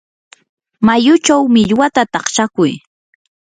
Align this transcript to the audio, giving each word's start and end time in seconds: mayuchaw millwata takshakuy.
mayuchaw 0.85 1.41
millwata 1.53 2.01
takshakuy. 2.13 2.71